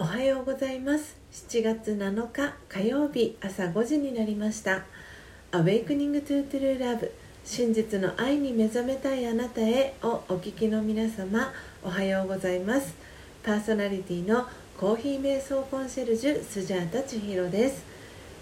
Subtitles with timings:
[0.00, 1.16] おはようございます。
[1.32, 4.84] 7月7日火曜日朝5時になりました
[5.50, 7.10] 「Awakening to True Love
[7.44, 12.94] 真実の愛に目覚めたいあなたへ」をお聞きの皆様おはようございます。
[13.42, 14.46] パーソナリティの
[14.78, 17.82] コーヒー瞑想コンシェルジュスジャータ千尋です、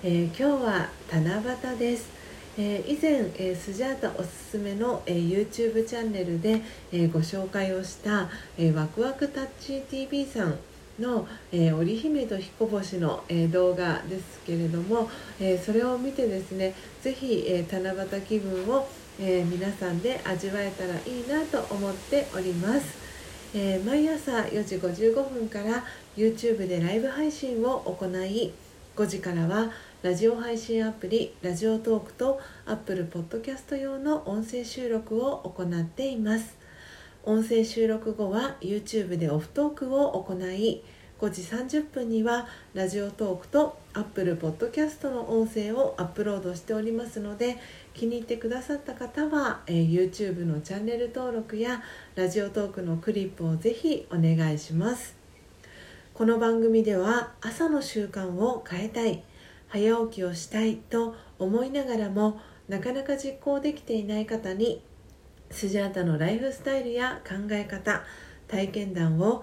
[0.05, 1.43] えー、今日は七
[1.73, 2.11] 夕です。
[2.59, 6.61] えー、以前、えー、スジャータおすすめの、えー、YouTube チャンネルで、
[6.93, 8.29] えご紹介をした、
[8.59, 10.59] えワクワクタッチ TV さん
[10.99, 15.11] の、えー、織姫と彦星の、えー、動画ですけれども、
[15.41, 22.99] えー、それを見てですね是非、え七夕気分を、え皆さんで味わえたらいいなと思っております、
[23.55, 25.85] え毎朝4時55分から
[26.17, 28.53] YouTube でライブ配信を行い
[28.97, 29.71] 5時からは
[30.03, 36.57] ラジオ配信アプリラジオトークと Apple Podcast 用の音声収録を行っています。
[37.29, 40.83] 音声収録後は YouTube でオフトークを行い
[41.21, 47.57] 5時30分にはラジオトークと Apple Podcast の音声をアップロードしておりますので
[47.95, 51.83] 気に入ってくださった方は、えー、YouTube のチャンネル登録や
[52.17, 55.17] ラジオトークのクリップをぜひお願いします。
[56.13, 59.23] この番組では朝の習慣を変えたい
[59.69, 64.83] 早起きをしたいと思いながらもなかなか実行できていない方に
[65.51, 68.03] スジャータのライフスタイルや考え方
[68.49, 69.43] 体験談を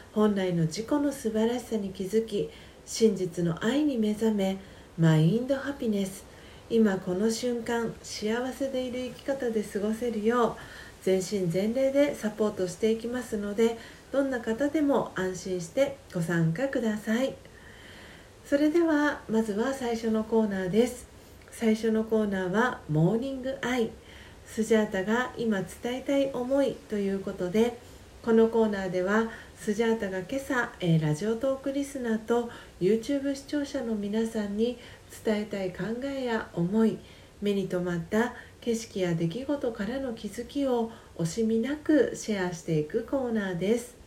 [0.13, 2.49] 本来の自己の素晴らしさに気づき
[2.85, 4.57] 真実の愛に目覚め
[4.97, 6.25] マインドハピネス。
[6.69, 10.55] 今この瞬間幸せでいる生き方で過ごせるよう
[11.01, 13.77] 全身全霊でサポートしていきますので
[14.11, 17.35] どんな方でも安心してご参加ください。
[18.45, 21.07] それではまずは最初のコーナーです。
[21.51, 23.89] 最初のコーナーは「モーニングアイ」
[24.45, 27.77] スジャータが今伝えたい思いということで
[28.23, 34.77] このコーナーではスジャータが今朝、えー、ラジオトークリスナーと YouTube 視聴者の皆さんに
[35.25, 36.99] 伝えたい考えや思い
[37.41, 43.97] 目に留まった景色や出来事からの気づきを惜しみなくシェアしていくコーナーです。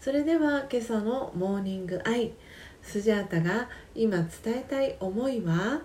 [0.00, 2.30] それでは今朝のモーニングアイ
[2.80, 4.28] スジャータが今伝
[4.58, 5.82] えたい思いは？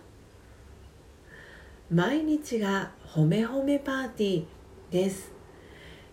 [1.90, 4.46] 毎日がほめほめパーティー
[4.91, 5.31] です、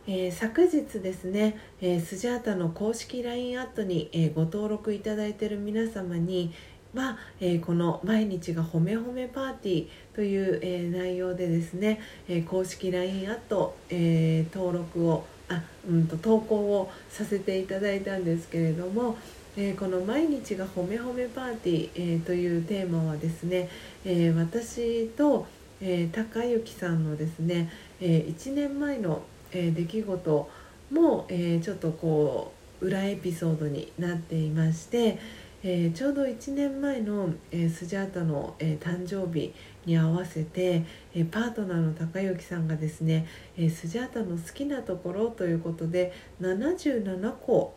[0.07, 6.53] えー、昨日ですね、えー、スジャータの公式 LINE アットに、えー、ご登録いただいている皆様に
[6.93, 19.17] は、えこの「毎日がほめほめパーティー」という、え内容でですね、え公式 LINE アット、え登録をあ、うんと投稿をさせていただいたんですけれども
[19.55, 23.69] えー、この「毎日がほめほめパーティー」えー、というテーマはですね、
[24.05, 25.47] えー、私と、
[25.81, 27.71] え高之さんのですね、
[28.01, 30.51] え1年前の、え出来事
[30.91, 35.19] も、えちょっとこう裏エピソードになっていまして、
[35.65, 39.55] えちょうど1年前の、えスジャータの、え誕生日
[39.87, 43.27] に合わせて、えパートナーの高之さんがですね、
[43.57, 47.75] えスジャータの好きなところということで77個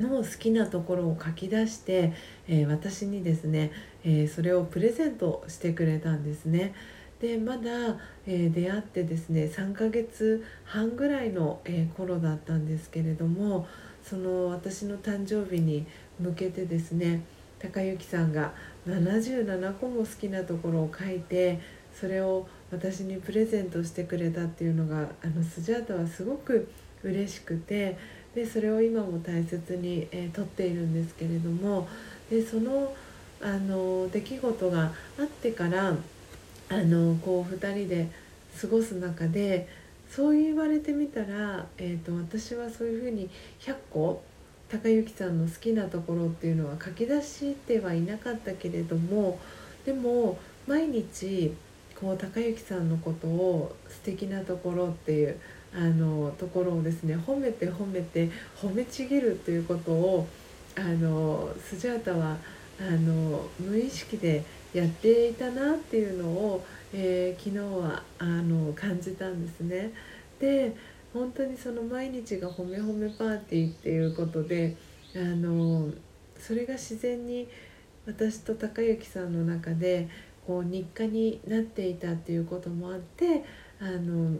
[0.00, 2.12] の好きなところを書き出して、
[2.48, 3.70] え、私にですね、
[4.04, 6.74] え、それをプレゼントしてくれたんですね。
[7.24, 7.96] でまだ、
[8.26, 13.66] えー、出会ってですね3ヶ月半ぐらいの、え頃だったんですけれども
[14.02, 15.86] その私の誕生日に
[16.20, 17.22] 向けてですね
[17.58, 18.52] 高之さんが
[18.86, 21.60] 77個も好きなところを書いて
[21.98, 26.68] それを私にプレゼントしてくれたっていうのがあのスジャータはすごく
[27.02, 27.96] 嬉しくて
[28.34, 31.88] でそれを今も大切に、えー、撮っているんですけれども
[32.28, 32.94] でその
[33.40, 35.94] あの出来事があってから
[36.68, 38.08] あのこう2人で
[38.60, 39.68] 過ごす中で
[40.10, 43.28] そう言われてみたら、えーと、私はそういうふうに
[43.60, 44.22] 100個
[44.70, 49.38] 高之さんの好きなところっていうのは書き出してはいなかったけれども
[49.84, 51.52] でも毎日
[52.00, 55.36] こう高之さんのことを素敵なところっていう
[55.74, 60.28] あのところをですね褒めて褒めて褒めちぎるということを
[60.76, 62.36] あのスジャータは
[62.80, 64.44] あの無意識で
[64.74, 69.92] やっていたなっていうのを、えー、昨日はあの感じたんですね。
[70.38, 70.76] で
[71.12, 74.76] 本当にその毎日が褒め褒めパーティーっていうことで
[75.14, 75.88] あの
[76.38, 77.46] それが自然に
[78.04, 80.08] 私と高之さんの中で
[80.46, 83.44] こう日課になっていたっていうこともあって
[83.80, 84.36] あの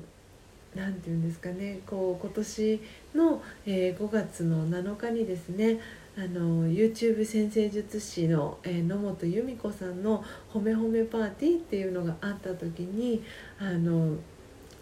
[0.75, 2.81] 何て言うんですかねこう今年
[3.15, 5.79] の、えー、5月の7日にですね
[6.17, 13.23] あの YouTube 先生術師の、えー、野本由美子さんの「ほめほめパーティー」っていうのがあった時に
[13.59, 14.17] あの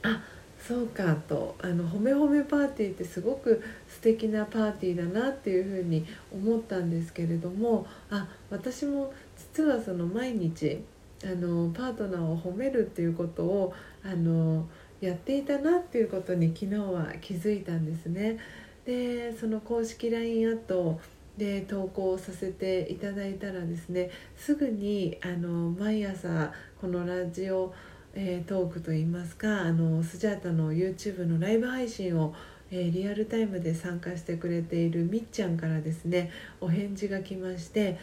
[0.02, 0.22] あ
[0.60, 10.84] そうかとあのほめほめパーティーってすごく素敵なパーティーだなっていうふうに思ったんですけれどもあ私も実はその毎日
[11.24, 13.74] あのパートナーを褒めるっていうことを
[14.04, 14.68] あの
[15.00, 18.38] やっていたなっていうことに昨日は気づいたんですね。
[18.84, 21.00] でその公式 LINE アット
[21.36, 27.72] で投稿させていただいたらですねすぐにあの毎朝このラジオ、
[28.14, 32.34] えー、トークといいますかあのスジャータの YouTube のライブ配信を、
[32.70, 36.30] えー、リアルタイムで参加してくれているみっちゃんからですね
[36.60, 37.98] お返事が来まして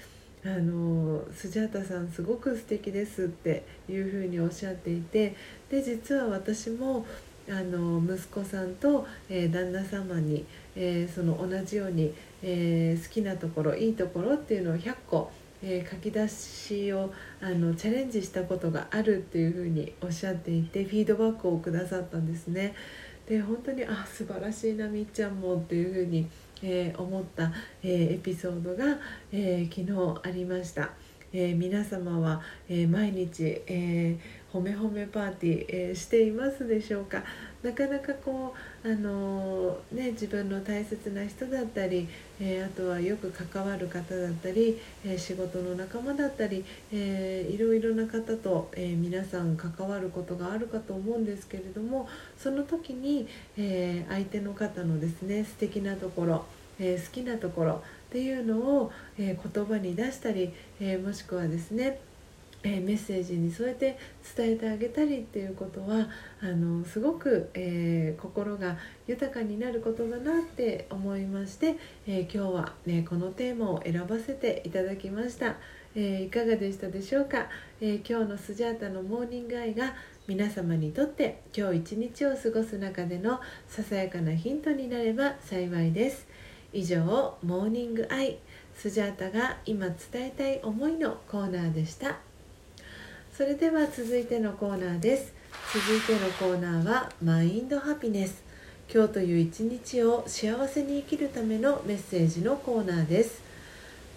[0.45, 5.35] あのスジャータさんすごく素敵ですっていうふうにおっしゃっていて
[5.69, 7.05] で実は私も
[7.49, 12.13] あの息子さんと、えー、旦那様に、えー、その同じように、
[12.43, 15.31] えー、好きなところいいところっていうのを100個、
[15.63, 17.11] え書き出しを
[17.41, 22.73] あのチャレンジしたことがあるっていうふうにおっしゃっていてフィードバックをくださったんですね。
[23.27, 26.27] で本当にあ素晴らしいなみっちゃんもっていうふうに
[26.61, 27.51] えー、思った、
[27.83, 28.97] えー、エピソードが、
[29.31, 30.91] えー、昨日ありました。
[31.31, 34.17] え皆様は、え毎日、え
[34.51, 37.23] 褒め褒めパーティー、えしていますでしょうか？
[37.61, 42.07] なかなかこう、あのね、自分の大切な人だったり、
[42.39, 52.07] えあとはよく関わる方だったり、え仕事の仲間だったり、えいろいろな方と、え皆さん関わることがあるかと思うんですけれども
[52.37, 56.45] その時に、え相手の方のですね素敵なところ
[56.81, 57.77] えー、好きなところっ
[58.09, 61.99] ていうのを、えー、言葉に出したり、えー、もしくはですね
[62.63, 63.97] えメッセージに添えて
[64.35, 66.09] 伝えてあげたりっていうことは
[66.41, 68.77] あのすごく、えー、心が
[69.07, 75.55] 豊かになることだなって思いまして、えー、今日は、ね、このテーマを選ばせていただきました、
[75.95, 77.47] え、いかがでしたでしょうか、
[77.79, 79.93] え今日のスジャータのモーニングアイが
[80.27, 86.27] 皆様にとって今日一日を過ごす中でのささやかなヒントになれば幸いです。
[86.71, 87.03] 以上
[87.41, 88.37] モーニングアイ
[88.75, 92.28] スジャータが今伝えたい思いのコーナーでした。
[93.39, 95.31] それでは続いてのコーナーです。
[95.73, 98.43] 続いてのコーナーはマインドハピネス
[98.93, 103.41] 今日という一日を幸せに生きるためのメッセージのコーナーです。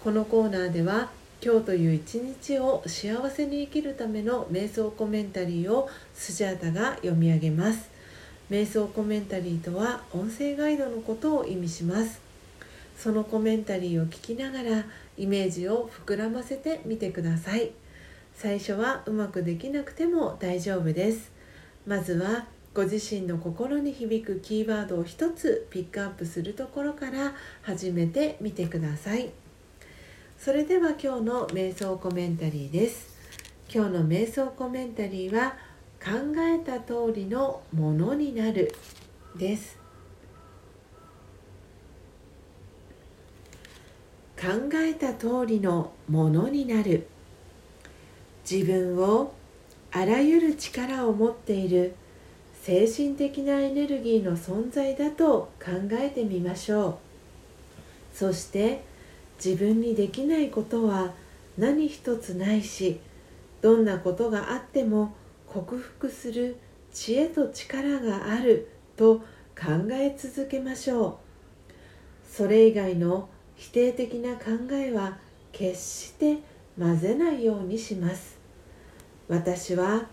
[0.03, 1.09] このコーナーでは
[1.41, 7.89] 今日という一日を幸せに生きるための瞑想コメンタリーをスジャータが読み上げます。
[8.49, 12.19] 瞑想コメンタリーとは音声ガイドのことを意味します。
[12.97, 14.83] そのコメンタリーを聞きながら
[15.17, 17.71] イメージを膨らませてみてください。
[18.35, 21.31] 最初はうまくできなくても大丈夫です。
[21.85, 29.29] まずはご自身の心に響くキーワードを一つピックアップするところから始めてみてください。
[30.37, 33.13] それでは今日の瞑想コメンタリーです。
[33.73, 35.55] 今日の瞑想コメンタリーは
[36.03, 38.73] 考えた通りのものになる
[39.37, 39.77] です。
[44.35, 47.07] 考えた通りのものになる。
[48.49, 49.33] 自分を
[49.91, 51.95] あらゆる力を持っている
[52.61, 56.95] 精神的なエネルギーの存在だと考えてみましょう。
[58.13, 58.83] そして
[59.43, 61.13] 自分にできないことは
[61.57, 62.99] 何一つないし
[63.61, 65.13] どんなことがあっても
[65.47, 66.57] 克服する
[66.93, 69.19] 知恵と力があると
[69.55, 71.13] 考え続けましょう。
[72.29, 75.17] それ以外の否定的な考えは
[75.51, 76.37] 決して
[76.79, 78.37] 混ぜないようにします。
[79.27, 80.07] 私は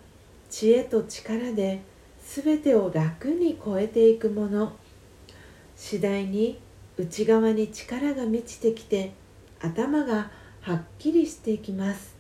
[0.50, 1.81] 知恵と力で
[2.23, 4.73] 全てを楽に超えていくもの。
[5.76, 6.59] 次第に
[6.99, 9.12] 内側に力が満ちてきて
[9.61, 12.14] 頭がはっきりしていきます。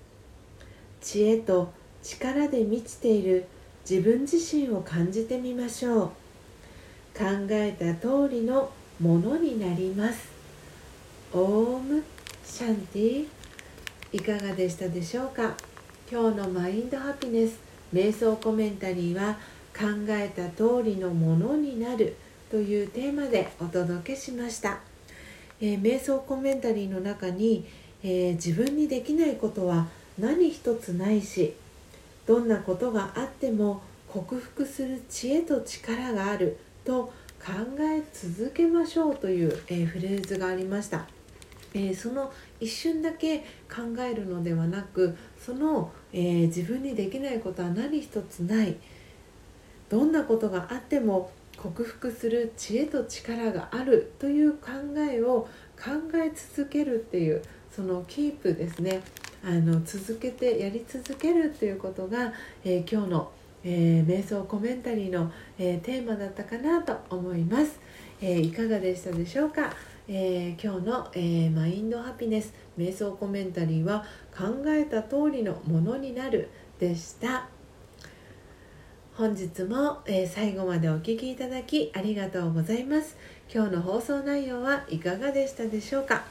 [1.00, 3.46] 知恵と力で満ちている
[3.88, 6.08] 自分自身を感じてみましょう。
[7.16, 8.70] 考えた通りの
[9.00, 10.28] ものになります。
[11.32, 12.02] オーム
[12.44, 13.39] シャンティ。
[14.12, 15.54] いかがでしたでしょうか？
[16.10, 17.60] 今日のマインドハピネス
[17.94, 19.34] 瞑想コメンタリーは
[19.72, 22.16] 考えた通りのものになる
[22.50, 24.80] というテーマでお届けしました、
[25.60, 27.64] えー、瞑想コメンタリーの中に、
[28.02, 29.86] えー、自分にできないことは
[30.18, 31.54] 何一つないし
[32.26, 41.06] どんなことがあっても克服する知恵と力があると考え続けましょうという、えー、フレーズがありました。
[41.74, 48.76] えー、その一瞬だけ考えるのではなくその、えー、自分にできないことは何一つない。
[49.88, 54.12] どんなことがあっても克服する知恵と力がある。
[54.18, 59.02] という考えを考え続けるっていうそのキープですね。
[59.42, 63.32] あの続けてやり続けるっていうことが、えー、今日の、
[63.64, 67.80] えー、瞑想コメンタリーの、えー、テーマだったかなと思います、
[68.20, 69.72] えいかがでしたでしょうか、
[70.12, 74.04] えー今日の、えマインドハピネス瞑想コメンタリーは
[74.36, 76.48] 考えた通りのものになる
[76.80, 77.46] でした。
[79.16, 83.16] 本日も、え最後までお聴きいただきありがとうございます。
[83.54, 86.24] 今日の放送内容はいかがでしたでしょうか。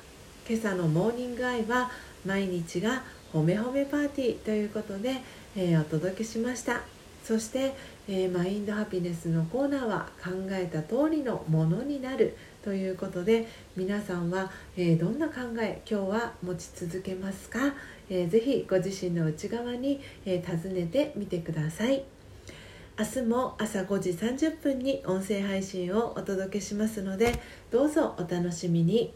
[0.46, 1.90] 今朝のモーニングアイは
[2.26, 5.22] 毎日がほめほめパーティーということで、
[5.56, 6.82] え、お届けしました。
[7.24, 7.74] そして、
[8.10, 17.60] え、マインドハピネスのコーナーは考えた通りのものになるということで皆さんは、えー、どんな考え今日は持ち続けますか、
[18.10, 22.04] えー、ぜひご自身の内側に、え尋ねてみてください。
[23.00, 27.32] 明日も朝5時30分に音声配信をお届けしますので
[27.72, 29.14] どうぞお楽しみに。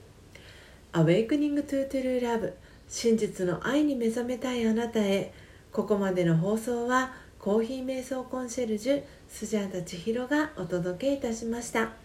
[0.94, 2.54] Awakening to True Love
[2.88, 5.34] 真実の愛に目覚めたいあなたへ。
[5.74, 12.03] ここまでの放送はコーヒー瞑想コンシェルジュスジャータ千尋がお届けいたしました。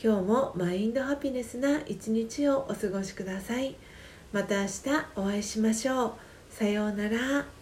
[0.00, 3.74] 今日もマインドハピネスな一日をお過ごしください。
[4.32, 4.70] また明日
[5.16, 6.12] お会いしましょう。
[6.50, 7.57] さようなら。